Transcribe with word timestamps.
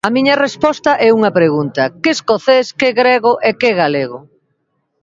A 0.07 0.09
miña 0.15 0.35
resposta 0.45 0.91
é 1.07 1.09
unha 1.17 1.35
pregunta: 1.39 1.83
Que 2.01 2.11
escocés, 2.17 2.67
que 2.79 2.89
grego 3.01 3.31
e 3.49 3.51
que 3.61 3.71
galego? 3.81 4.19